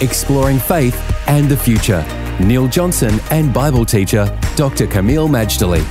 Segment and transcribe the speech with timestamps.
[0.00, 0.96] exploring faith
[1.28, 2.04] and the future.
[2.40, 4.86] Neil Johnson and Bible teacher Dr.
[4.86, 5.84] Kameel Majdali.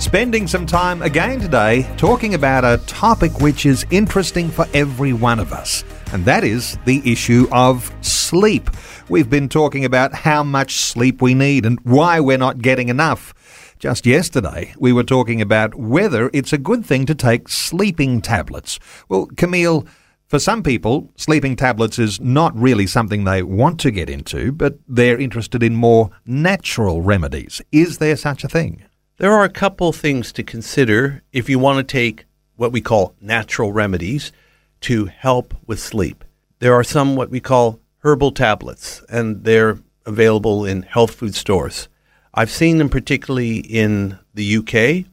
[0.00, 5.38] Spending some time again today talking about a topic which is interesting for every one
[5.38, 8.70] of us, and that is the issue of sleep.
[9.08, 13.32] We've been talking about how much sleep we need and why we're not getting enough.
[13.78, 18.78] Just yesterday, we were talking about whether it's a good thing to take sleeping tablets.
[19.08, 19.86] Well, Kameel,
[20.34, 24.76] for some people, sleeping tablets is not really something they want to get into, but
[24.88, 27.62] they're interested in more natural remedies.
[27.70, 28.82] Is there such a thing?
[29.18, 32.24] There are a couple things to consider if you want to take
[32.56, 34.32] what we call natural remedies
[34.80, 36.24] to help with sleep.
[36.58, 41.88] There are some what we call herbal tablets, and they're available in health food stores.
[42.34, 45.06] I've seen them particularly in the UK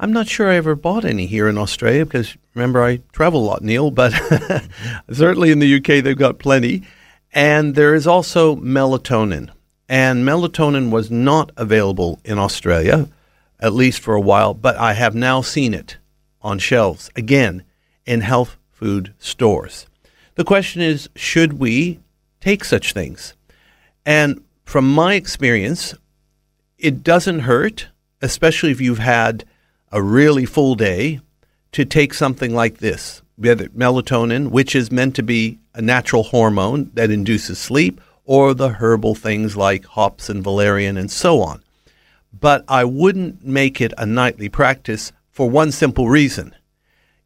[0.00, 3.46] I'm not sure I ever bought any here in Australia because remember I travel a
[3.46, 4.12] lot, Neil, but
[5.12, 6.82] certainly in the UK they've got plenty.
[7.32, 9.50] And there is also melatonin.
[9.88, 13.08] And melatonin was not available in Australia,
[13.60, 15.98] at least for a while, but I have now seen it
[16.42, 17.64] on shelves again
[18.04, 19.86] in health food stores.
[20.34, 22.00] The question is should we
[22.40, 23.34] take such things?
[24.04, 25.94] And from my experience,
[26.78, 27.88] it doesn't hurt,
[28.20, 29.44] especially if you've had
[29.94, 31.20] a really full day
[31.70, 36.90] to take something like this whether melatonin, which is meant to be a natural hormone
[36.94, 41.62] that induces sleep, or the herbal things like hops and valerian and so on.
[42.32, 46.54] But I wouldn't make it a nightly practice for one simple reason.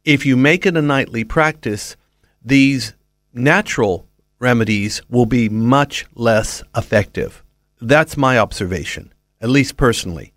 [0.03, 1.95] If you make it a nightly practice,
[2.43, 2.93] these
[3.33, 4.07] natural
[4.39, 7.43] remedies will be much less effective.
[7.81, 10.33] That's my observation, at least personally.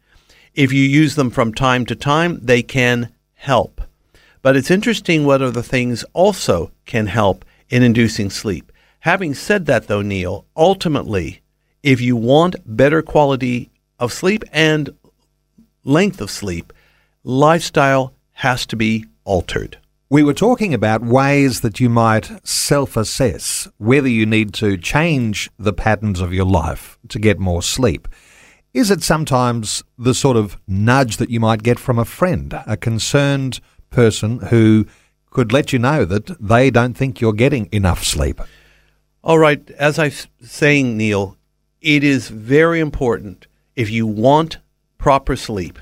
[0.55, 3.81] If you use them from time to time, they can help.
[4.43, 8.71] But it's interesting what other things also can help in inducing sleep.
[9.01, 11.41] Having said that, though, Neil, ultimately,
[11.83, 14.95] if you want better quality of sleep and
[15.85, 16.73] length of sleep,
[17.25, 19.79] lifestyle has to be altered.
[20.11, 25.51] We were talking about ways that you might self assess whether you need to change
[25.59, 28.07] the patterns of your life to get more sleep.
[28.75, 32.77] Is it sometimes the sort of nudge that you might get from a friend, a
[32.77, 33.60] concerned
[33.91, 34.87] person who
[35.31, 38.41] could let you know that they don't think you're getting enough sleep?
[39.22, 39.71] All right.
[39.72, 41.37] As I was saying, Neil,
[41.83, 43.47] it is very important
[43.77, 44.59] if you want
[44.97, 45.78] proper sleep,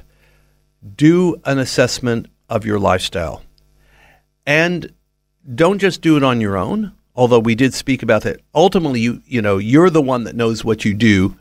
[0.96, 3.42] do an assessment of your lifestyle.
[4.44, 4.92] And
[5.54, 8.40] don't just do it on your own, although we did speak about that.
[8.52, 11.36] Ultimately, you you know, you're the one that knows what you do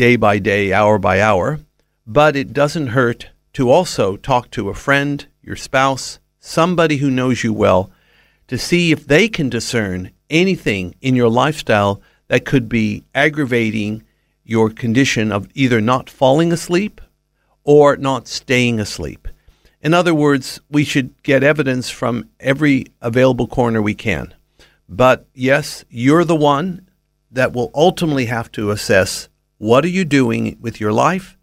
[0.00, 1.60] day by day, hour by hour,
[2.06, 7.44] but it doesn't hurt to also talk to a friend, your spouse, somebody who knows
[7.44, 7.90] you well,
[8.48, 14.02] to see if they can discern anything in your lifestyle that could be aggravating
[14.42, 17.02] your condition of either not falling asleep
[17.62, 19.28] or not staying asleep.
[19.82, 24.32] In other words, we should get evidence from every available corner we can.
[24.88, 26.88] But yes, you're the one
[27.30, 29.28] that will ultimately have to assess
[29.60, 31.36] what are you doing with your life?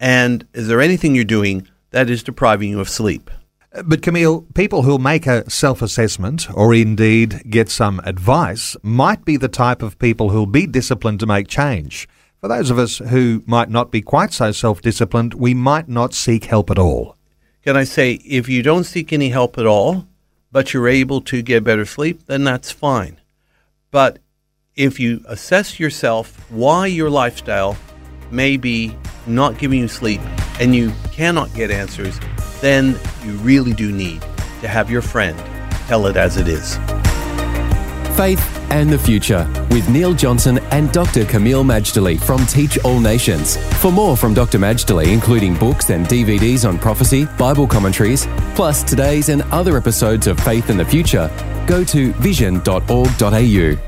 [0.00, 3.30] And is there anything you're doing that is depriving you of sleep?
[3.84, 9.36] But Kameel, people who'll make a self assessment or indeed get some advice might be
[9.36, 12.08] the type of people who'll be disciplined to make change.
[12.40, 16.14] For those of us who might not be quite so self disciplined, we might not
[16.14, 17.16] seek help at all.
[17.62, 20.06] Can I say, if you don't seek any help at all,
[20.50, 23.20] but you're able to get better sleep, then that's fine.
[23.90, 24.20] But
[24.78, 27.76] if you assess yourself why your lifestyle
[28.30, 28.96] may be
[29.26, 30.20] not giving you sleep
[30.60, 32.18] and you cannot get answers,
[32.60, 34.20] then you really do need
[34.60, 35.36] to have your friend
[35.88, 36.76] tell it as it is.
[38.16, 38.40] Faith
[38.70, 41.24] and the Future with Neil Johnson and Dr.
[41.24, 43.56] Kameel Majdali from Teach All Nations.
[43.80, 44.58] For more from Dr.
[44.58, 50.38] Majdali, including books and DVDs on prophecy, Bible commentaries, plus today's and other episodes of
[50.40, 51.30] Faith and the Future,
[51.66, 53.87] go to vision.org.au.